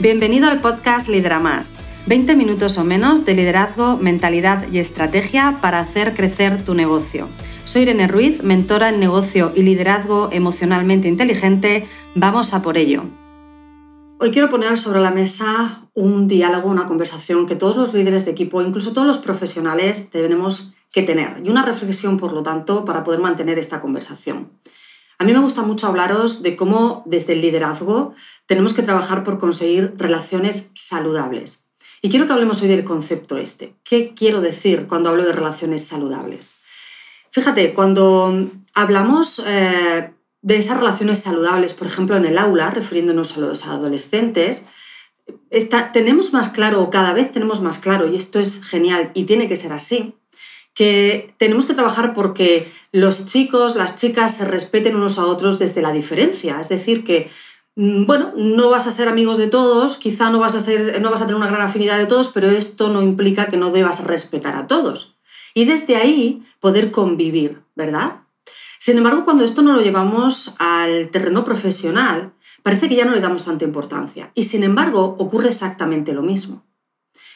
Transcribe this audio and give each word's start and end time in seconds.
Bienvenido 0.00 0.48
al 0.48 0.62
podcast 0.62 1.10
Lidera 1.10 1.40
Más. 1.40 1.76
20 2.06 2.34
minutos 2.34 2.78
o 2.78 2.84
menos 2.84 3.26
de 3.26 3.34
liderazgo, 3.34 3.98
mentalidad 3.98 4.66
y 4.72 4.78
estrategia 4.78 5.58
para 5.60 5.78
hacer 5.78 6.14
crecer 6.14 6.64
tu 6.64 6.72
negocio. 6.72 7.28
Soy 7.64 7.82
Irene 7.82 8.08
Ruiz, 8.08 8.42
mentora 8.42 8.88
en 8.88 8.98
negocio 8.98 9.52
y 9.54 9.62
liderazgo 9.62 10.30
emocionalmente 10.32 11.06
inteligente. 11.06 11.86
Vamos 12.14 12.54
a 12.54 12.62
por 12.62 12.78
ello. 12.78 13.04
Hoy 14.18 14.30
quiero 14.30 14.48
poner 14.48 14.78
sobre 14.78 15.00
la 15.00 15.10
mesa 15.10 15.90
un 15.92 16.28
diálogo, 16.28 16.70
una 16.70 16.86
conversación 16.86 17.44
que 17.44 17.54
todos 17.54 17.76
los 17.76 17.92
líderes 17.92 18.24
de 18.24 18.30
equipo, 18.30 18.62
incluso 18.62 18.94
todos 18.94 19.06
los 19.06 19.18
profesionales, 19.18 20.10
debemos 20.12 20.72
que 20.94 21.02
tener 21.02 21.42
y 21.44 21.50
una 21.50 21.62
reflexión, 21.62 22.16
por 22.16 22.32
lo 22.32 22.42
tanto, 22.42 22.86
para 22.86 23.04
poder 23.04 23.20
mantener 23.20 23.58
esta 23.58 23.82
conversación. 23.82 24.48
A 25.20 25.24
mí 25.24 25.34
me 25.34 25.38
gusta 25.38 25.60
mucho 25.60 25.86
hablaros 25.86 26.42
de 26.42 26.56
cómo 26.56 27.02
desde 27.04 27.34
el 27.34 27.42
liderazgo 27.42 28.14
tenemos 28.46 28.72
que 28.72 28.80
trabajar 28.80 29.22
por 29.22 29.38
conseguir 29.38 29.92
relaciones 29.98 30.70
saludables. 30.74 31.68
Y 32.00 32.08
quiero 32.08 32.26
que 32.26 32.32
hablemos 32.32 32.62
hoy 32.62 32.68
del 32.68 32.84
concepto 32.84 33.36
este. 33.36 33.74
¿Qué 33.84 34.14
quiero 34.14 34.40
decir 34.40 34.86
cuando 34.88 35.10
hablo 35.10 35.26
de 35.26 35.34
relaciones 35.34 35.86
saludables? 35.86 36.60
Fíjate, 37.32 37.74
cuando 37.74 38.48
hablamos 38.72 39.42
eh, 39.46 40.10
de 40.40 40.56
esas 40.56 40.78
relaciones 40.78 41.18
saludables, 41.18 41.74
por 41.74 41.86
ejemplo, 41.86 42.16
en 42.16 42.24
el 42.24 42.38
aula, 42.38 42.70
refiriéndonos 42.70 43.36
a 43.36 43.40
los 43.40 43.66
adolescentes, 43.66 44.64
tenemos 45.92 46.32
más 46.32 46.48
claro, 46.48 46.80
o 46.80 46.88
cada 46.88 47.12
vez 47.12 47.30
tenemos 47.30 47.60
más 47.60 47.76
claro, 47.76 48.08
y 48.08 48.16
esto 48.16 48.40
es 48.40 48.64
genial 48.64 49.10
y 49.12 49.24
tiene 49.24 49.48
que 49.48 49.56
ser 49.56 49.74
así, 49.74 50.14
que 50.74 51.34
tenemos 51.38 51.66
que 51.66 51.74
trabajar 51.74 52.14
porque 52.14 52.70
los 52.92 53.26
chicos, 53.26 53.76
las 53.76 53.96
chicas 53.96 54.36
se 54.36 54.44
respeten 54.44 54.96
unos 54.96 55.18
a 55.18 55.26
otros 55.26 55.58
desde 55.58 55.82
la 55.82 55.92
diferencia. 55.92 56.58
Es 56.60 56.68
decir, 56.68 57.04
que, 57.04 57.30
mm, 57.76 58.04
bueno, 58.04 58.32
no 58.36 58.70
vas 58.70 58.86
a 58.86 58.92
ser 58.92 59.08
amigos 59.08 59.38
de 59.38 59.48
todos, 59.48 59.96
quizá 59.96 60.30
no 60.30 60.38
vas 60.38 60.54
a, 60.54 60.60
ser, 60.60 61.00
no 61.00 61.10
vas 61.10 61.22
a 61.22 61.26
tener 61.26 61.36
una 61.36 61.50
gran 61.50 61.62
afinidad 61.62 61.98
de 61.98 62.06
todos, 62.06 62.28
pero 62.28 62.48
esto 62.50 62.88
no 62.88 63.02
implica 63.02 63.46
que 63.46 63.56
no 63.56 63.70
debas 63.70 64.04
respetar 64.04 64.56
a 64.56 64.66
todos. 64.66 65.16
Y 65.54 65.64
desde 65.64 65.96
ahí 65.96 66.44
poder 66.60 66.90
convivir, 66.90 67.62
¿verdad? 67.74 68.22
Sin 68.78 68.96
embargo, 68.96 69.24
cuando 69.24 69.44
esto 69.44 69.62
no 69.62 69.74
lo 69.74 69.82
llevamos 69.82 70.54
al 70.58 71.10
terreno 71.10 71.44
profesional, 71.44 72.32
parece 72.62 72.88
que 72.88 72.96
ya 72.96 73.04
no 73.04 73.12
le 73.12 73.20
damos 73.20 73.44
tanta 73.44 73.64
importancia. 73.64 74.30
Y 74.34 74.44
sin 74.44 74.62
embargo, 74.62 75.16
ocurre 75.18 75.48
exactamente 75.48 76.14
lo 76.14 76.22
mismo. 76.22 76.64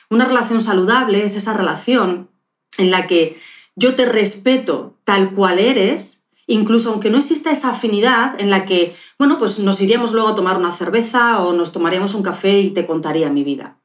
Una 0.09 0.25
relación 0.25 0.63
saludable 0.63 1.25
es 1.25 1.35
esa 1.35 1.53
relación 1.53 2.31
en 2.79 2.91
la 2.91 3.07
que 3.07 3.39
yo 3.77 3.95
te 3.95 4.07
respeto 4.07 4.99
tal 5.05 5.33
cual 5.33 5.59
eres, 5.59 6.27
incluso 6.47 6.91
aunque 6.91 7.11
no 7.11 7.19
exista 7.19 7.51
esa 7.51 7.71
afinidad 7.71 8.41
en 8.41 8.51
la 8.51 8.65
que, 8.65 8.95
bueno, 9.19 9.39
pues 9.39 9.59
nos 9.59 9.81
iríamos 9.81 10.13
luego 10.13 10.29
a 10.29 10.35
tomar 10.35 10.57
una 10.57 10.73
cerveza 10.73 11.41
o 11.41 11.53
nos 11.53 11.73
tomaríamos 11.73 12.15
un 12.15 12.23
café 12.23 12.61
y 12.61 12.71
te 12.71 12.87
contaría 12.87 13.31
mi 13.31 13.45
vida. 13.45 13.81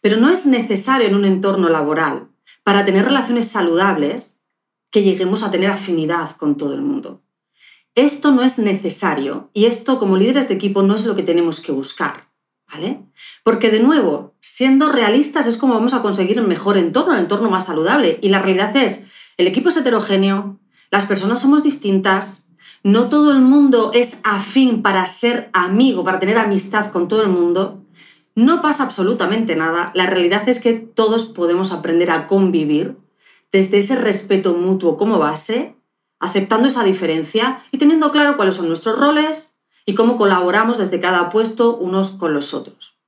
Pero 0.00 0.16
no 0.16 0.30
es 0.30 0.46
necesario 0.46 1.08
en 1.08 1.14
un 1.14 1.24
entorno 1.24 1.68
laboral, 1.68 2.28
para 2.62 2.84
tener 2.84 3.04
relaciones 3.04 3.48
saludables, 3.48 4.40
que 4.90 5.02
lleguemos 5.02 5.42
a 5.42 5.50
tener 5.50 5.70
afinidad 5.70 6.36
con 6.36 6.56
todo 6.56 6.74
el 6.74 6.80
mundo. 6.80 7.22
Esto 7.94 8.30
no 8.30 8.42
es 8.42 8.58
necesario 8.58 9.50
y 9.52 9.66
esto 9.66 9.98
como 9.98 10.16
líderes 10.16 10.48
de 10.48 10.54
equipo 10.54 10.82
no 10.82 10.94
es 10.94 11.06
lo 11.06 11.16
que 11.16 11.22
tenemos 11.22 11.60
que 11.60 11.72
buscar. 11.72 12.30
Porque 13.42 13.70
de 13.70 13.80
nuevo, 13.80 14.34
siendo 14.40 14.90
realistas 14.90 15.46
es 15.46 15.56
como 15.56 15.74
vamos 15.74 15.94
a 15.94 16.02
conseguir 16.02 16.40
un 16.40 16.48
mejor 16.48 16.76
entorno, 16.76 17.14
el 17.14 17.20
entorno 17.20 17.50
más 17.50 17.66
saludable. 17.66 18.18
Y 18.22 18.28
la 18.28 18.40
realidad 18.40 18.76
es, 18.76 19.04
el 19.36 19.46
equipo 19.46 19.68
es 19.68 19.76
heterogéneo, 19.76 20.58
las 20.90 21.06
personas 21.06 21.40
somos 21.40 21.62
distintas, 21.62 22.50
no 22.82 23.08
todo 23.08 23.32
el 23.32 23.40
mundo 23.40 23.90
es 23.94 24.20
afín 24.24 24.82
para 24.82 25.04
ser 25.06 25.50
amigo, 25.52 26.04
para 26.04 26.20
tener 26.20 26.38
amistad 26.38 26.90
con 26.92 27.08
todo 27.08 27.22
el 27.22 27.28
mundo. 27.28 27.82
No 28.34 28.62
pasa 28.62 28.84
absolutamente 28.84 29.56
nada. 29.56 29.90
La 29.94 30.06
realidad 30.06 30.48
es 30.48 30.60
que 30.60 30.74
todos 30.74 31.24
podemos 31.24 31.72
aprender 31.72 32.10
a 32.10 32.26
convivir 32.26 32.98
desde 33.50 33.78
ese 33.78 33.96
respeto 33.96 34.54
mutuo 34.54 34.96
como 34.96 35.18
base, 35.18 35.76
aceptando 36.20 36.68
esa 36.68 36.84
diferencia 36.84 37.64
y 37.72 37.78
teniendo 37.78 38.10
claro 38.10 38.36
cuáles 38.36 38.54
son 38.54 38.68
nuestros 38.68 38.98
roles, 38.98 39.55
y 39.86 39.94
cómo 39.94 40.18
colaboramos 40.18 40.76
desde 40.76 41.00
cada 41.00 41.30
puesto 41.30 41.76
unos 41.76 42.10
con 42.10 42.34
los 42.34 42.52
otros. 42.52 42.98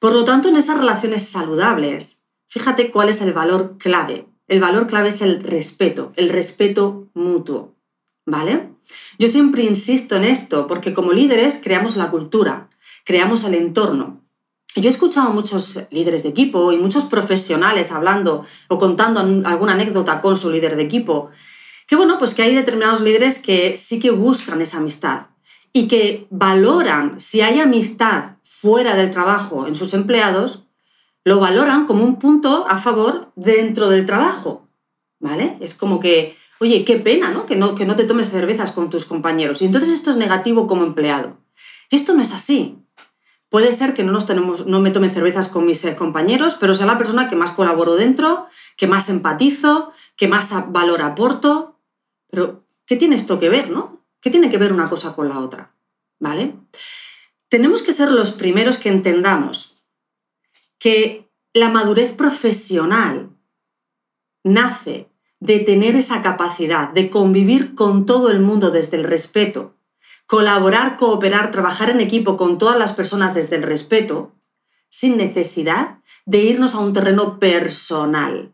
Por 0.00 0.14
lo 0.14 0.24
tanto, 0.24 0.48
en 0.48 0.56
esas 0.56 0.78
relaciones 0.78 1.28
saludables, 1.28 2.24
fíjate 2.48 2.90
cuál 2.90 3.10
es 3.10 3.20
el 3.20 3.32
valor 3.32 3.76
clave. 3.78 4.26
El 4.48 4.60
valor 4.60 4.86
clave 4.86 5.10
es 5.10 5.20
el 5.20 5.42
respeto, 5.42 6.12
el 6.16 6.30
respeto 6.30 7.08
mutuo. 7.14 7.74
¿Vale? 8.24 8.70
Yo 9.18 9.28
siempre 9.28 9.62
insisto 9.62 10.16
en 10.16 10.24
esto 10.24 10.66
porque 10.66 10.94
como 10.94 11.12
líderes 11.12 11.60
creamos 11.62 11.96
la 11.96 12.10
cultura, 12.10 12.70
creamos 13.04 13.44
el 13.44 13.54
entorno. 13.54 14.22
Yo 14.76 14.84
he 14.84 14.88
escuchado 14.88 15.28
a 15.28 15.32
muchos 15.32 15.80
líderes 15.90 16.22
de 16.22 16.28
equipo 16.28 16.72
y 16.72 16.76
muchos 16.76 17.04
profesionales 17.04 17.90
hablando 17.90 18.46
o 18.68 18.78
contando 18.78 19.20
alguna 19.20 19.72
anécdota 19.72 20.20
con 20.20 20.36
su 20.36 20.50
líder 20.50 20.76
de 20.76 20.82
equipo, 20.82 21.30
que 21.86 21.96
bueno, 21.96 22.18
pues 22.18 22.34
que 22.34 22.42
hay 22.42 22.54
determinados 22.54 23.00
líderes 23.00 23.40
que 23.40 23.76
sí 23.76 23.98
que 23.98 24.10
buscan 24.10 24.60
esa 24.60 24.76
amistad, 24.76 25.27
y 25.72 25.88
que 25.88 26.26
valoran 26.30 27.20
si 27.20 27.40
hay 27.40 27.60
amistad 27.60 28.36
fuera 28.42 28.94
del 28.94 29.10
trabajo 29.10 29.66
en 29.66 29.74
sus 29.74 29.94
empleados, 29.94 30.64
lo 31.24 31.40
valoran 31.40 31.86
como 31.86 32.04
un 32.04 32.18
punto 32.18 32.66
a 32.68 32.78
favor 32.78 33.32
dentro 33.36 33.88
del 33.88 34.06
trabajo. 34.06 34.68
¿Vale? 35.20 35.56
Es 35.60 35.74
como 35.74 36.00
que, 36.00 36.36
oye, 36.60 36.84
qué 36.84 36.96
pena, 36.96 37.30
¿no? 37.30 37.44
Que, 37.44 37.56
no, 37.56 37.74
que 37.74 37.84
no 37.84 37.96
te 37.96 38.04
tomes 38.04 38.30
cervezas 38.30 38.72
con 38.72 38.88
tus 38.88 39.04
compañeros. 39.04 39.60
Y 39.60 39.66
entonces 39.66 39.90
esto 39.90 40.10
es 40.10 40.16
negativo 40.16 40.66
como 40.66 40.84
empleado. 40.84 41.36
Y 41.90 41.96
esto 41.96 42.14
no 42.14 42.22
es 42.22 42.32
así. 42.32 42.78
Puede 43.50 43.72
ser 43.72 43.94
que 43.94 44.04
no, 44.04 44.12
nos 44.12 44.26
tenemos, 44.26 44.66
no 44.66 44.80
me 44.80 44.90
tome 44.90 45.10
cervezas 45.10 45.48
con 45.48 45.66
mis 45.66 45.84
eh, 45.84 45.96
compañeros, 45.96 46.54
pero 46.54 46.74
sea 46.74 46.86
la 46.86 46.98
persona 46.98 47.28
que 47.28 47.36
más 47.36 47.52
colaboro 47.52 47.96
dentro, 47.96 48.46
que 48.76 48.86
más 48.86 49.08
empatizo, 49.08 49.92
que 50.16 50.28
más 50.28 50.52
valor 50.70 51.02
aporto. 51.02 51.80
Pero, 52.30 52.64
¿qué 52.86 52.96
tiene 52.96 53.16
esto 53.16 53.40
que 53.40 53.48
ver, 53.48 53.70
no? 53.70 53.97
¿Qué 54.20 54.30
tiene 54.30 54.50
que 54.50 54.58
ver 54.58 54.72
una 54.72 54.88
cosa 54.88 55.14
con 55.14 55.28
la 55.28 55.38
otra? 55.38 55.74
¿Vale? 56.18 56.54
Tenemos 57.48 57.82
que 57.82 57.92
ser 57.92 58.10
los 58.10 58.32
primeros 58.32 58.78
que 58.78 58.88
entendamos 58.88 59.86
que 60.78 61.28
la 61.52 61.68
madurez 61.68 62.12
profesional 62.12 63.30
nace 64.44 65.10
de 65.40 65.60
tener 65.60 65.96
esa 65.96 66.22
capacidad 66.22 66.90
de 66.90 67.10
convivir 67.10 67.74
con 67.74 68.06
todo 68.06 68.30
el 68.30 68.40
mundo 68.40 68.70
desde 68.70 68.96
el 68.96 69.04
respeto, 69.04 69.76
colaborar, 70.26 70.96
cooperar, 70.96 71.50
trabajar 71.50 71.90
en 71.90 72.00
equipo 72.00 72.36
con 72.36 72.58
todas 72.58 72.76
las 72.76 72.92
personas 72.92 73.34
desde 73.34 73.56
el 73.56 73.62
respeto, 73.62 74.34
sin 74.90 75.16
necesidad 75.16 75.98
de 76.26 76.38
irnos 76.38 76.74
a 76.74 76.80
un 76.80 76.92
terreno 76.92 77.38
personal, 77.38 78.52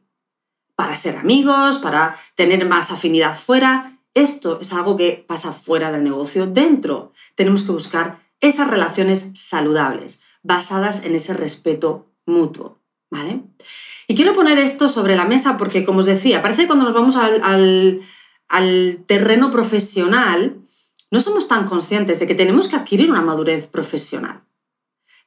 para 0.76 0.96
ser 0.96 1.16
amigos, 1.16 1.78
para 1.78 2.16
tener 2.34 2.66
más 2.66 2.90
afinidad 2.90 3.36
fuera, 3.36 3.93
esto 4.14 4.58
es 4.60 4.72
algo 4.72 4.96
que 4.96 5.24
pasa 5.26 5.52
fuera 5.52 5.90
del 5.92 6.04
negocio. 6.04 6.46
Dentro 6.46 7.12
tenemos 7.34 7.62
que 7.64 7.72
buscar 7.72 8.20
esas 8.40 8.70
relaciones 8.70 9.30
saludables, 9.34 10.22
basadas 10.42 11.04
en 11.04 11.14
ese 11.14 11.34
respeto 11.34 12.10
mutuo. 12.26 12.80
¿Vale? 13.10 13.42
Y 14.08 14.16
quiero 14.16 14.32
poner 14.32 14.58
esto 14.58 14.88
sobre 14.88 15.14
la 15.14 15.24
mesa 15.24 15.56
porque, 15.56 15.84
como 15.84 16.00
os 16.00 16.06
decía, 16.06 16.42
parece 16.42 16.62
que 16.62 16.66
cuando 16.66 16.84
nos 16.84 16.94
vamos 16.94 17.16
al, 17.16 18.00
al 18.48 19.04
terreno 19.06 19.50
profesional, 19.50 20.64
no 21.10 21.20
somos 21.20 21.46
tan 21.46 21.66
conscientes 21.66 22.18
de 22.18 22.26
que 22.26 22.34
tenemos 22.34 22.68
que 22.68 22.76
adquirir 22.76 23.08
una 23.08 23.22
madurez 23.22 23.68
profesional, 23.68 24.42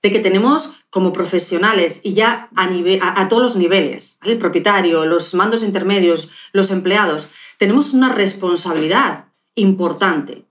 de 0.01 0.11
que 0.11 0.19
tenemos 0.19 0.81
como 0.89 1.13
profesionales 1.13 2.01
y 2.03 2.13
ya 2.13 2.49
a, 2.55 3.21
a, 3.21 3.27
todos 3.29 3.41
los 3.41 3.55
niveles, 3.55 4.19
el 4.23 4.37
propietario, 4.37 5.05
los 5.05 5.33
mandos 5.33 5.63
intermedios, 5.63 6.33
los 6.51 6.71
empleados, 6.71 7.29
tenemos 7.57 7.93
una 7.93 8.09
responsabilidad 8.09 9.25
importante, 9.55 10.45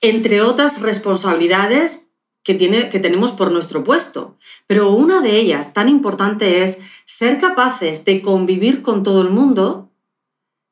entre 0.00 0.42
otras 0.42 0.82
responsabilidades 0.82 2.10
que, 2.42 2.54
tiene, 2.54 2.90
que 2.90 2.98
tenemos 2.98 3.32
por 3.32 3.50
nuestro 3.50 3.84
puesto. 3.84 4.38
Pero 4.66 4.90
una 4.90 5.20
de 5.20 5.38
ellas, 5.38 5.74
tan 5.74 5.88
importante, 5.88 6.62
es 6.62 6.80
ser 7.04 7.38
capaces 7.38 8.04
de 8.04 8.22
convivir 8.22 8.82
con 8.82 9.02
todo 9.02 9.22
el 9.22 9.30
mundo 9.30 9.90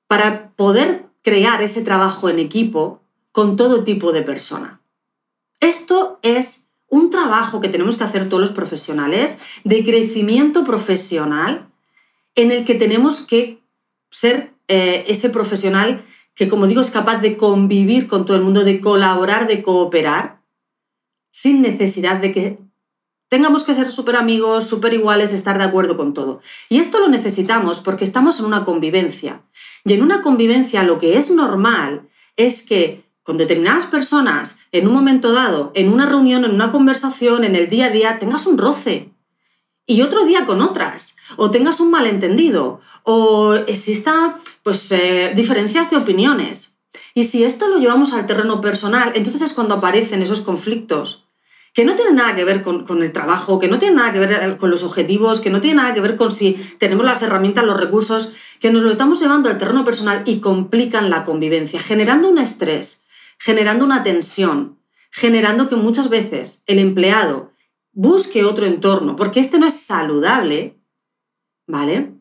para 0.07 0.51
poder 0.53 1.07
crear 1.23 1.63
ese 1.63 1.83
trabajo 1.83 2.29
en 2.29 2.39
equipo 2.39 3.03
con 3.33 3.57
todo 3.57 3.85
tipo 3.85 4.13
de 4.13 4.23
persona. 4.23 4.81
Esto 5.61 6.21
es 6.23 6.69
un 6.89 7.11
trabajo 7.11 7.61
que 7.61 7.69
tenemos 7.69 7.97
que 7.97 8.05
hacer 8.05 8.29
todos 8.29 8.41
los 8.41 8.53
profesionales 8.53 9.41
de 9.65 9.85
crecimiento 9.85 10.65
profesional 10.65 11.69
en 12.37 12.53
el 12.53 12.65
que 12.65 12.75
tenemos 12.75 13.23
que 13.23 13.63
ser 14.11 14.54
eh, 14.69 15.05
ese 15.09 15.31
profesional 15.31 16.05
que, 16.35 16.49
como 16.49 16.67
digo, 16.67 16.81
es 16.81 16.91
capaz 16.91 17.19
de 17.19 17.37
convivir 17.37 18.07
con 18.09 18.25
todo 18.25 18.37
el 18.37 18.43
mundo, 18.43 18.65
de 18.65 18.81
colaborar, 18.81 19.47
de 19.47 19.63
cooperar, 19.63 20.43
sin 21.31 21.63
necesidad 21.63 22.17
de 22.17 22.33
que 22.33 22.59
tengamos 23.29 23.65
que 23.65 23.75
ser 23.75 23.91
súper 23.91 24.17
amigos, 24.17 24.67
súper 24.69 24.95
iguales, 24.95 25.33
estar 25.33 25.59
de 25.59 25.65
acuerdo 25.65 25.97
con 25.97 26.15
todo. 26.15 26.41
Y 26.69 26.79
esto 26.79 27.01
lo 27.01 27.09
necesitamos 27.09 27.81
porque 27.81 28.05
estamos 28.05 28.39
en 28.39 28.47
una 28.47 28.65
convivencia. 28.65 29.43
Y 29.85 29.93
en 29.93 30.03
una 30.03 30.23
convivencia 30.23 30.83
lo 30.83 30.99
que 30.99 31.17
es 31.17 31.31
normal 31.31 32.09
es 32.37 32.63
que 32.63 33.05
con 33.25 33.39
determinadas 33.39 33.87
personas, 33.87 34.61
en 34.71 34.87
un 34.87 34.93
momento 34.93 35.33
dado, 35.33 35.73
en 35.75 35.89
una 35.89 36.07
reunión, 36.07 36.45
en 36.45 36.53
una 36.53 36.71
conversación, 36.71 37.43
en 37.43 37.57
el 37.57 37.69
día 37.69 37.87
a 37.87 37.91
día, 37.91 38.19
tengas 38.19 38.47
un 38.47 38.59
roce. 38.59 39.14
Y 39.87 40.03
otro 40.03 40.25
día 40.25 40.47
con 40.47 40.63
otras, 40.63 41.17
o 41.37 41.51
tengas 41.51 41.81
un 41.81 41.91
malentendido, 41.91 42.81
o 43.03 43.55
exista 43.55 44.39
pues, 44.63 44.91
eh, 44.93 45.33
diferencias 45.37 45.91
de 45.91 45.99
opiniones. 45.99 46.79
Y 47.15 47.25
si 47.25 47.45
esto 47.45 47.69
lo 47.69 47.79
llevamos 47.79 48.13
al 48.13 48.27
terreno 48.27 48.61
personal, 48.61 49.13
entonces 49.15 49.43
es 49.43 49.53
cuando 49.53 49.75
aparecen 49.75 50.23
esos 50.23 50.41
conflictos, 50.41 51.25
que 51.75 51.85
no 51.85 51.97
tienen 51.97 52.15
nada 52.15 52.37
que 52.37 52.45
ver 52.45 52.63
con, 52.63 52.87
con, 52.87 53.03
el 53.03 53.13
trabajo, 53.13 53.59
que 53.59 53.69
no 53.69 53.79
tienen 53.79 53.97
nada 53.97 54.13
que 54.13 54.21
ver 54.21 54.33
eh, 54.33 54.57
con 54.57 54.71
los 54.71 54.85
objetivos, 54.85 55.41
que 55.41 55.51
no 55.51 55.61
tienen 55.61 55.79
nada 55.79 55.93
que 55.93 56.01
ver 56.01 56.17
con 56.17 56.31
si 56.31 56.55
tenemos 56.79 57.05
las 57.05 57.23
herramientas, 57.23 57.65
los 57.65 57.79
recursos, 57.79 58.33
que 58.61 58.71
nos 58.71 58.85
lo 58.85 58.91
estamos 58.93 59.21
llevando 59.21 59.49
al 59.51 59.59
terreno 59.59 59.85
personal 59.85 60.23
y 60.25 60.39
complican 60.39 61.11
la 61.11 61.25
convivencia, 61.25 61.81
generando 61.81 62.29
un 62.29 62.39
estrés, 62.39 63.07
generando 63.39 63.85
una 63.85 64.05
tensión, 64.05 64.79
generando 65.11 65.69
que 65.69 65.77
muchas 65.77 66.09
veces 66.09 66.63
el 66.67 66.79
empleado 66.79 67.54
busque 67.95 68.45
otro 68.45 68.67
entorno, 68.67 69.17
porque 69.17 69.41
este 69.41 69.59
no 69.59 69.67
es 69.67 69.75
saludable, 69.75 70.79
¿vale? 71.67 72.13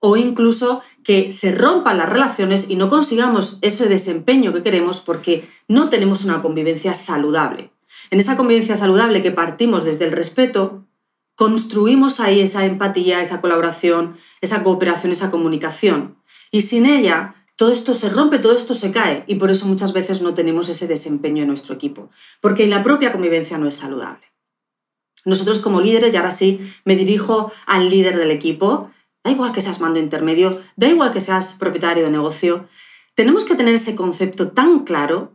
O 0.00 0.16
incluso 0.16 0.82
que 1.02 1.30
se 1.32 1.52
rompan 1.52 1.98
las 1.98 2.08
relaciones 2.08 2.70
y 2.70 2.76
no 2.76 2.90
consigamos 2.90 3.58
ese 3.62 3.88
desempeño 3.88 4.52
que 4.52 4.62
queremos 4.62 5.00
porque 5.00 5.48
no 5.68 5.88
tenemos 5.90 6.24
una 6.24 6.42
convivencia 6.42 6.94
saludable. 6.94 7.70
En 8.10 8.18
esa 8.18 8.36
convivencia 8.36 8.76
saludable 8.76 9.22
que 9.22 9.30
partimos 9.30 9.84
desde 9.84 10.06
el 10.06 10.12
respeto, 10.12 10.86
construimos 11.36 12.20
ahí 12.20 12.40
esa 12.40 12.64
empatía, 12.64 13.20
esa 13.20 13.40
colaboración, 13.40 14.16
esa 14.40 14.62
cooperación, 14.62 15.12
esa 15.12 15.30
comunicación. 15.30 16.16
Y 16.50 16.62
sin 16.62 16.86
ella 16.86 17.34
todo 17.56 17.70
esto 17.70 17.94
se 17.94 18.08
rompe, 18.08 18.38
todo 18.38 18.56
esto 18.56 18.74
se 18.74 18.90
cae 18.90 19.24
y 19.26 19.36
por 19.36 19.50
eso 19.50 19.66
muchas 19.66 19.92
veces 19.92 20.22
no 20.22 20.34
tenemos 20.34 20.68
ese 20.68 20.88
desempeño 20.88 21.42
en 21.42 21.48
nuestro 21.48 21.74
equipo, 21.74 22.10
porque 22.40 22.66
la 22.66 22.82
propia 22.82 23.12
convivencia 23.12 23.58
no 23.58 23.68
es 23.68 23.76
saludable. 23.76 24.33
Nosotros 25.24 25.58
como 25.58 25.80
líderes, 25.80 26.12
y 26.12 26.16
ahora 26.16 26.30
sí 26.30 26.60
me 26.84 26.96
dirijo 26.96 27.52
al 27.66 27.88
líder 27.88 28.16
del 28.16 28.30
equipo, 28.30 28.90
da 29.24 29.30
igual 29.30 29.52
que 29.52 29.62
seas 29.62 29.80
mando 29.80 29.98
intermedio, 29.98 30.60
da 30.76 30.88
igual 30.88 31.12
que 31.12 31.20
seas 31.20 31.54
propietario 31.54 32.04
de 32.04 32.10
negocio, 32.10 32.68
tenemos 33.14 33.44
que 33.44 33.54
tener 33.54 33.74
ese 33.74 33.94
concepto 33.96 34.48
tan 34.48 34.80
claro 34.80 35.32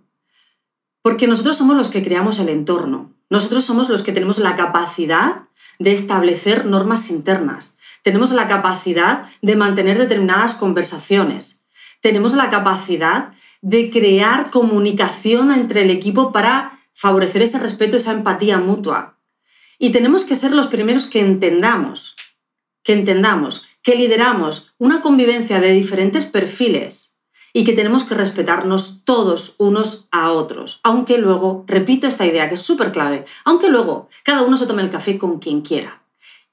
porque 1.02 1.28
nosotros 1.28 1.58
somos 1.58 1.76
los 1.76 1.90
que 1.90 2.04
creamos 2.04 2.40
el 2.40 2.50
entorno, 2.50 3.16
nosotros 3.30 3.64
somos 3.64 3.90
los 3.90 4.04
que 4.04 4.12
tenemos 4.12 4.38
la 4.38 4.56
capacidad 4.56 5.44
de 5.80 5.94
establecer 5.94 6.66
normas 6.66 7.10
internas, 7.10 7.78
tenemos 8.04 8.32
la 8.32 8.48
capacidad 8.48 9.30
de 9.42 9.56
mantener 9.56 9.98
determinadas 9.98 10.54
conversaciones, 10.54 11.68
tenemos 12.02 12.34
la 12.34 12.50
capacidad 12.50 13.32
de 13.62 13.90
crear 13.90 14.52
comunicación 14.52 15.52
entre 15.52 15.82
el 15.82 15.90
equipo 15.90 16.32
para 16.32 16.80
favorecer 16.94 17.42
ese 17.42 17.60
respeto, 17.60 17.98
esa 17.98 18.14
empatía 18.14 18.58
mutua. 18.58 19.19
Y 19.80 19.92
tenemos 19.92 20.26
que 20.26 20.36
ser 20.36 20.54
los 20.54 20.68
primeros 20.68 21.08
que 21.08 21.22
entendamos, 21.22 22.16
que 22.84 22.94
entendamos, 22.94 23.68
que 23.82 23.96
lideramos 23.96 24.74
una 24.78 25.02
convivencia 25.02 25.60
de 25.60 25.72
diferentes 25.72 26.26
perfiles 26.26 27.18
y 27.54 27.64
que 27.64 27.74
tenemos 27.74 28.04
que 28.04 28.14
respetarnos 28.14 29.04
todos 29.06 29.56
unos 29.58 30.08
a 30.12 30.32
otros. 30.32 30.82
Aunque 30.84 31.18
luego, 31.18 31.64
repito 31.66 32.08
esta 32.08 32.26
idea 32.26 32.48
que 32.50 32.56
es 32.56 32.62
súper 32.62 32.92
clave, 32.92 33.26
aunque 33.46 33.70
luego 33.70 34.10
cada 34.24 34.44
uno 34.44 34.58
se 34.58 34.68
tome 34.68 34.84
el 34.84 34.92
café 34.92 35.18
con 35.18 35.40
quien 35.40 35.62
quiera. 35.62 36.04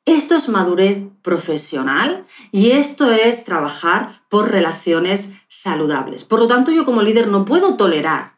Esto 0.04 0.36
es 0.36 0.48
madurez 0.48 0.98
profesional 1.22 2.26
y 2.52 2.70
esto 2.70 3.10
es 3.10 3.44
trabajar 3.44 4.22
por 4.28 4.52
relaciones 4.52 5.34
saludables. 5.48 6.22
Por 6.22 6.38
lo 6.38 6.46
tanto, 6.46 6.70
yo 6.70 6.84
como 6.84 7.02
líder 7.02 7.26
no 7.26 7.44
puedo 7.44 7.76
tolerar 7.76 8.36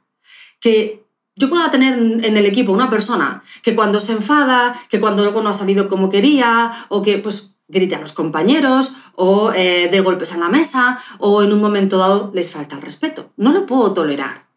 que 0.61 1.05
yo 1.39 1.49
pueda 1.49 1.71
tener 1.71 1.95
en 1.97 2.37
el 2.37 2.47
equipo 2.47 2.73
una 2.73 2.91
persona 2.91 3.43
que 3.63 3.77
cuando 3.77 4.01
se 4.01 4.13
enfada, 4.13 4.79
que 4.91 5.01
cuando 5.01 5.23
algo 5.23 5.41
no 5.41 5.51
ha 5.51 5.53
salido 5.53 5.89
como 5.89 6.11
quería, 6.11 6.87
o 6.89 7.01
que 7.01 7.19
pues 7.19 7.57
grite 7.69 7.95
a 7.95 8.01
los 8.01 8.13
compañeros, 8.13 8.95
o 9.15 9.53
eh, 9.53 9.89
de 9.91 10.01
golpes 10.01 10.33
en 10.33 10.41
la 10.41 10.49
mesa, 10.49 10.99
o 11.19 11.43
en 11.43 11.53
un 11.53 11.61
momento 11.61 11.99
dado 11.99 12.33
les 12.35 12.51
falta 12.51 12.75
el 12.75 12.83
respeto. 12.83 13.33
No 13.37 13.53
lo 13.53 13.67
puedo 13.67 13.95
tolerar, 13.95 14.49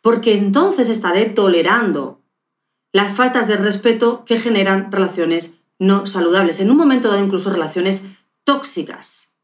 porque 0.00 0.36
entonces 0.36 0.88
estaré 0.88 1.26
tolerando 1.26 2.22
las 2.92 3.12
faltas 3.12 3.46
de 3.46 3.56
respeto 3.56 4.24
que 4.24 4.38
generan 4.38 4.90
relaciones 4.90 5.62
no 5.78 6.06
saludables, 6.06 6.60
en 6.60 6.70
un 6.70 6.78
momento 6.78 7.08
dado 7.08 7.22
incluso 7.22 7.50
relaciones 7.50 8.06
tóxicas. 8.44 9.38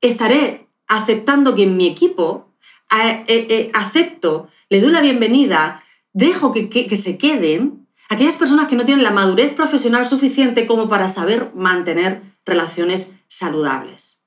Estaré 0.00 0.68
aceptando 0.86 1.56
que 1.56 1.64
en 1.64 1.76
mi 1.76 1.88
equipo 1.88 2.54
eh, 2.96 3.24
eh, 3.26 3.70
acepto, 3.74 4.48
le 4.68 4.80
doy 4.80 4.92
la 4.92 5.00
bienvenida, 5.00 5.83
dejo 6.14 6.52
que, 6.52 6.96
se 6.96 7.18
queden 7.18 7.86
aquellas 8.08 8.36
personas 8.36 8.68
que 8.68 8.76
no 8.76 8.86
tienen 8.86 9.04
la 9.04 9.10
madurez 9.10 9.52
profesional 9.52 10.06
suficiente 10.06 10.66
como 10.66 10.88
para 10.88 11.08
saber 11.08 11.52
mantener 11.54 12.22
relaciones 12.46 13.16
saludables. 13.28 14.22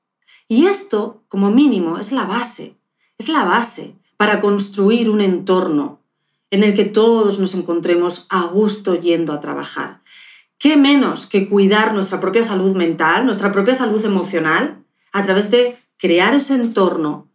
Y 0.46 0.66
esto, 0.66 1.24
como 1.28 1.50
mínimo, 1.50 1.98
es 1.98 2.12
la 2.12 2.24
base, 2.24 2.76
es 3.18 3.28
la 3.28 3.44
base 3.44 3.96
para 4.16 4.40
construir 4.40 5.10
un 5.10 5.20
entorno 5.20 6.00
en 6.50 6.62
el 6.62 6.74
que 6.74 6.84
todos 6.84 7.38
nos 7.38 7.54
encontremos 7.54 8.26
a 8.30 8.42
gusto 8.42 8.94
yendo 8.94 9.32
a 9.32 9.40
trabajar. 9.40 10.02
¿Qué 10.58 10.76
menos 10.76 11.26
que 11.26 11.48
cuidar 11.48 11.94
nuestra 11.94 12.20
propia 12.20 12.42
salud 12.42 12.74
mental, 12.74 13.24
nuestra 13.24 13.52
propia 13.52 13.74
salud 13.74 14.04
emocional, 14.04 14.84
a 15.12 15.22
través 15.22 15.50
de 15.50 15.78
crear 15.98 16.34
ese 16.34 16.54
entorno 16.54 17.27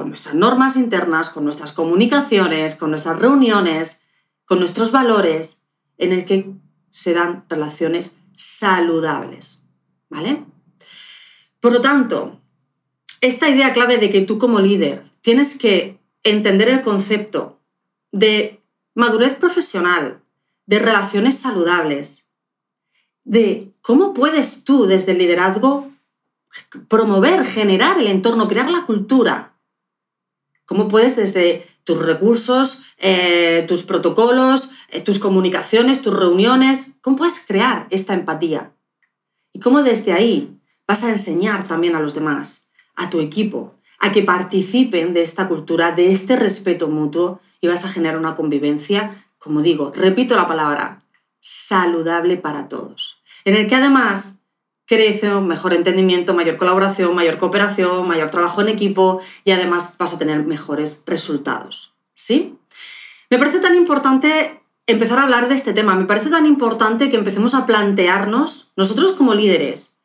con 0.00 0.08
nuestras 0.08 0.34
normas 0.34 0.78
internas, 0.78 1.28
con 1.28 1.44
nuestras 1.44 1.72
comunicaciones, 1.72 2.74
con 2.74 2.88
nuestras 2.88 3.18
reuniones, 3.18 4.06
con 4.46 4.58
nuestros 4.58 4.92
valores, 4.92 5.66
en 5.98 6.12
el 6.12 6.24
que 6.24 6.54
se 6.88 7.12
dan 7.12 7.44
relaciones 7.50 8.18
saludables. 8.34 9.62
¿Vale? 10.08 10.46
Por 11.60 11.74
lo 11.74 11.82
tanto, 11.82 12.40
esta 13.20 13.50
idea 13.50 13.74
clave 13.74 13.98
de 13.98 14.08
que 14.08 14.22
tú 14.22 14.38
como 14.38 14.60
líder 14.60 15.04
tienes 15.20 15.58
que 15.58 15.98
entender 16.22 16.70
el 16.70 16.80
concepto 16.80 17.60
de 18.10 18.62
madurez 18.94 19.34
profesional, 19.34 20.22
de 20.64 20.78
relaciones 20.78 21.38
saludables, 21.38 22.30
de 23.24 23.74
cómo 23.82 24.14
puedes 24.14 24.64
tú 24.64 24.86
desde 24.86 25.12
el 25.12 25.18
liderazgo 25.18 25.90
promover, 26.88 27.44
generar 27.44 27.98
el 27.98 28.06
entorno, 28.06 28.48
crear 28.48 28.70
la 28.70 28.86
cultura. 28.86 29.49
Cómo 30.70 30.86
puedes 30.86 31.16
desde 31.16 31.66
tus 31.82 31.98
recursos, 32.00 32.84
eh, 32.98 33.64
tus 33.66 33.82
protocolos, 33.82 34.70
eh, 34.90 35.00
tus 35.00 35.18
comunicaciones, 35.18 36.00
tus 36.00 36.14
reuniones, 36.14 36.92
cómo 37.00 37.16
puedes 37.16 37.44
crear 37.44 37.88
esta 37.90 38.14
empatía. 38.14 38.70
Y 39.52 39.58
cómo 39.58 39.82
desde 39.82 40.12
ahí 40.12 40.60
vas 40.86 41.02
a 41.02 41.08
enseñar 41.08 41.66
también 41.66 41.96
a 41.96 42.00
los 42.00 42.14
demás, 42.14 42.70
a 42.94 43.10
tu 43.10 43.18
equipo, 43.18 43.74
a 43.98 44.12
que 44.12 44.22
participen 44.22 45.12
de 45.12 45.22
esta 45.22 45.48
cultura, 45.48 45.90
de 45.90 46.12
este 46.12 46.36
respeto 46.36 46.86
mutuo 46.86 47.40
y 47.60 47.66
vas 47.66 47.84
a 47.84 47.88
generar 47.88 48.16
una 48.16 48.36
convivencia, 48.36 49.26
como 49.38 49.62
digo, 49.62 49.90
repito 49.92 50.36
la 50.36 50.46
palabra, 50.46 51.02
saludable 51.40 52.36
para 52.36 52.68
todos, 52.68 53.20
en 53.44 53.56
el 53.56 53.66
que 53.66 53.74
además 53.74 54.39
crece 54.90 55.32
mejor 55.36 55.72
entendimiento, 55.72 56.34
mayor 56.34 56.56
colaboración, 56.56 57.14
mayor 57.14 57.38
cooperación, 57.38 58.08
mayor 58.08 58.28
trabajo 58.28 58.60
en 58.60 58.66
equipo 58.66 59.20
y 59.44 59.52
además 59.52 59.94
vas 60.00 60.14
a 60.14 60.18
tener 60.18 60.44
mejores 60.44 61.04
resultados. 61.06 61.94
¿Sí? 62.12 62.58
Me 63.30 63.38
parece 63.38 63.60
tan 63.60 63.76
importante 63.76 64.60
empezar 64.88 65.20
a 65.20 65.22
hablar 65.22 65.48
de 65.48 65.54
este 65.54 65.72
tema, 65.72 65.94
me 65.94 66.06
parece 66.06 66.28
tan 66.28 66.44
importante 66.44 67.08
que 67.08 67.16
empecemos 67.16 67.54
a 67.54 67.66
plantearnos, 67.66 68.72
nosotros 68.74 69.12
como 69.12 69.32
líderes, 69.32 70.00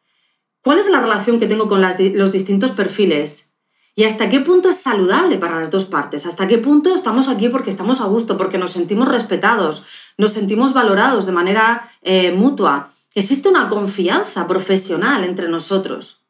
cuál 0.61 0.77
es 0.77 0.87
la 0.87 1.01
relación 1.01 1.39
que 1.39 1.47
tengo 1.47 1.67
con 1.67 1.81
los 1.81 2.31
distintos 2.31 2.69
perfiles 2.69 3.55
y 3.95 4.03
hasta 4.03 4.29
qué 4.29 4.41
punto 4.41 4.69
es 4.69 4.75
saludable 4.75 5.39
para 5.39 5.59
las 5.59 5.71
dos 5.71 5.85
partes, 5.85 6.27
hasta 6.27 6.47
qué 6.47 6.59
punto 6.59 6.93
estamos 6.93 7.27
aquí 7.27 7.49
porque 7.49 7.71
estamos 7.71 8.01
a 8.01 8.05
gusto, 8.05 8.37
porque 8.37 8.59
nos 8.59 8.69
sentimos 8.69 9.07
respetados, 9.07 9.87
nos 10.19 10.31
sentimos 10.31 10.73
valorados 10.73 11.25
de 11.25 11.31
manera 11.31 11.89
eh, 12.03 12.31
mutua. 12.33 12.91
Existe 13.15 13.47
una 13.47 13.69
confianza 13.69 14.45
profesional 14.45 15.23
entre 15.23 15.47
nosotros. 15.47 16.25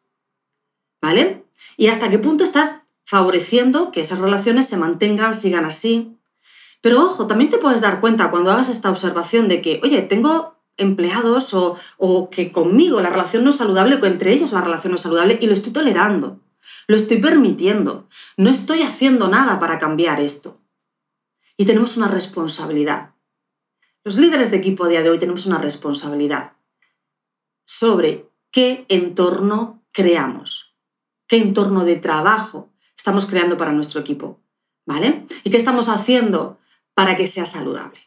¿Vale? 1.01 1.43
Y 1.77 1.87
hasta 1.87 2.09
qué 2.09 2.19
punto 2.19 2.43
estás 2.43 2.83
favoreciendo 3.03 3.91
que 3.91 4.01
esas 4.01 4.19
relaciones 4.19 4.67
se 4.67 4.77
mantengan, 4.77 5.33
sigan 5.33 5.65
así. 5.65 6.15
Pero 6.81 7.03
ojo, 7.03 7.25
también 7.25 7.49
te 7.49 7.57
puedes 7.57 7.81
dar 7.81 7.99
cuenta 8.01 8.29
cuando 8.29 8.51
hagas 8.51 8.69
esta 8.69 8.91
observación 8.91 9.47
de 9.47 9.63
que, 9.63 9.81
oye, 9.83 10.03
tengo 10.03 10.55
empleados 10.77 11.55
o, 11.55 11.75
o 11.97 12.29
que 12.29 12.51
conmigo 12.51 13.01
la 13.01 13.09
relación 13.09 13.43
no 13.43 13.49
es 13.49 13.57
saludable, 13.57 13.95
o 13.95 14.05
entre 14.05 14.33
ellos 14.33 14.51
la 14.51 14.61
relación 14.61 14.91
no 14.91 14.97
es 14.97 15.01
saludable 15.01 15.39
y 15.41 15.47
lo 15.47 15.53
estoy 15.53 15.73
tolerando. 15.73 16.39
Lo 16.87 16.95
estoy 16.95 17.17
permitiendo. 17.17 18.07
No 18.37 18.51
estoy 18.51 18.83
haciendo 18.83 19.27
nada 19.27 19.57
para 19.57 19.79
cambiar 19.79 20.21
esto. 20.21 20.59
Y 21.57 21.65
tenemos 21.65 21.97
una 21.97 22.09
responsabilidad. 22.09 23.15
Los 24.03 24.17
líderes 24.17 24.51
de 24.51 24.57
equipo 24.57 24.83
a 24.83 24.87
día 24.87 25.01
de 25.01 25.09
hoy 25.09 25.17
tenemos 25.17 25.47
una 25.47 25.57
responsabilidad 25.57 26.55
sobre 27.65 28.29
qué 28.51 28.85
entorno 28.87 29.83
creamos, 29.91 30.77
qué 31.27 31.37
entorno 31.37 31.83
de 31.83 31.97
trabajo 31.97 32.71
estamos 32.95 33.25
creando 33.25 33.57
para 33.57 33.73
nuestro 33.73 33.99
equipo. 33.99 34.45
¿vale? 34.85 35.25
¿Y 35.43 35.49
qué 35.49 35.57
estamos 35.57 35.89
haciendo 35.89 36.59
para 36.93 37.15
que 37.15 37.27
sea 37.27 37.45
saludable? 37.45 37.99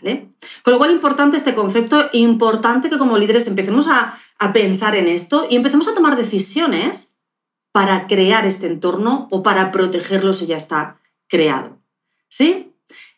¿Vale? 0.00 0.34
Con 0.62 0.72
lo 0.72 0.78
cual, 0.78 0.90
importante 0.90 1.36
este 1.36 1.54
concepto, 1.54 2.10
importante 2.12 2.90
que 2.90 2.98
como 2.98 3.18
líderes 3.18 3.46
empecemos 3.46 3.88
a, 3.88 4.18
pensar 4.52 4.94
en 4.94 5.08
esto 5.08 5.46
y 5.48 5.56
empecemos 5.56 5.88
a 5.88 5.94
tomar 5.94 6.14
decisiones 6.14 7.16
para 7.72 8.06
crear 8.06 8.44
este 8.44 8.66
entorno 8.66 9.28
o 9.30 9.42
para 9.42 9.72
protegerlo 9.72 10.34
si 10.34 10.46
ya 10.46 10.58
está 10.58 11.00
creado. 11.26 11.78
¿Sí? 12.28 12.74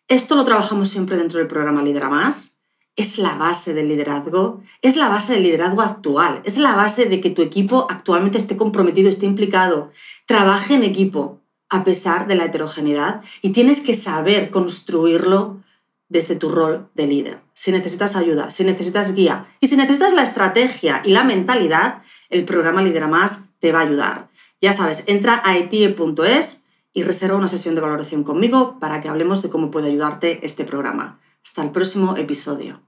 Esto 0.06 0.36
lo 0.36 0.44
trabajamos 0.44 0.88
siempre 0.88 1.16
dentro 1.16 1.40
del 1.40 1.48
programa 1.48 1.82
Lidera 1.82 2.08
Más. 2.08 2.57
Es 2.98 3.16
la 3.16 3.36
base 3.36 3.74
del 3.74 3.86
liderazgo, 3.86 4.60
es 4.82 4.96
la 4.96 5.08
base 5.08 5.34
del 5.34 5.44
liderazgo 5.44 5.82
actual, 5.82 6.42
es 6.44 6.58
la 6.58 6.74
base 6.74 7.06
de 7.06 7.20
que 7.20 7.30
tu 7.30 7.42
equipo 7.42 7.86
actualmente 7.88 8.38
esté 8.38 8.56
comprometido, 8.56 9.08
esté 9.08 9.24
implicado, 9.24 9.92
trabaje 10.26 10.74
en 10.74 10.82
equipo 10.82 11.40
a 11.68 11.84
pesar 11.84 12.26
de 12.26 12.34
la 12.34 12.46
heterogeneidad 12.46 13.22
y 13.40 13.50
tienes 13.50 13.82
que 13.82 13.94
saber 13.94 14.50
construirlo 14.50 15.62
desde 16.08 16.34
tu 16.34 16.48
rol 16.48 16.88
de 16.96 17.06
líder. 17.06 17.38
Si 17.52 17.70
necesitas 17.70 18.16
ayuda, 18.16 18.50
si 18.50 18.64
necesitas 18.64 19.14
guía 19.14 19.46
y 19.60 19.68
si 19.68 19.76
necesitas 19.76 20.12
la 20.12 20.22
estrategia 20.22 21.00
y 21.04 21.12
la 21.12 21.22
mentalidad, 21.22 22.02
el 22.30 22.44
programa 22.44 22.82
Lidera 22.82 23.06
Más 23.06 23.50
te 23.60 23.70
va 23.70 23.78
a 23.78 23.82
ayudar. 23.82 24.28
Ya 24.60 24.72
sabes, 24.72 25.04
entra 25.06 25.40
a 25.44 25.56
etie.es 25.56 26.64
y 26.92 27.04
reserva 27.04 27.36
una 27.36 27.46
sesión 27.46 27.76
de 27.76 27.80
valoración 27.80 28.24
conmigo 28.24 28.80
para 28.80 29.00
que 29.00 29.08
hablemos 29.08 29.40
de 29.40 29.50
cómo 29.50 29.70
puede 29.70 29.86
ayudarte 29.86 30.44
este 30.44 30.64
programa. 30.64 31.20
Hasta 31.44 31.62
el 31.62 31.70
próximo 31.70 32.16
episodio. 32.16 32.87